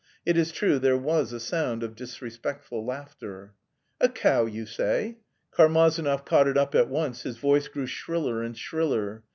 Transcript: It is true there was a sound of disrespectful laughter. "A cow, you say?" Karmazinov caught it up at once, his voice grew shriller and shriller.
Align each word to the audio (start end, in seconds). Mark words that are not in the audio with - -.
It 0.25 0.35
is 0.35 0.51
true 0.51 0.79
there 0.79 0.97
was 0.97 1.31
a 1.31 1.39
sound 1.39 1.83
of 1.83 1.95
disrespectful 1.95 2.83
laughter. 2.83 3.53
"A 3.99 4.09
cow, 4.09 4.47
you 4.47 4.65
say?" 4.65 5.19
Karmazinov 5.53 6.25
caught 6.25 6.47
it 6.47 6.57
up 6.57 6.73
at 6.73 6.89
once, 6.89 7.21
his 7.21 7.37
voice 7.37 7.67
grew 7.67 7.85
shriller 7.85 8.41
and 8.41 8.57
shriller. 8.57 9.21